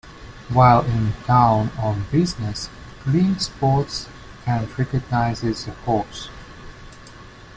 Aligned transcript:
While 0.51 0.83
in 0.85 1.13
town 1.27 1.69
on 1.77 2.07
business, 2.11 2.69
Clint 3.03 3.39
spots 3.39 4.07
and 4.47 4.67
recognizes 4.79 5.65
the 5.65 5.73
horse. 5.73 6.27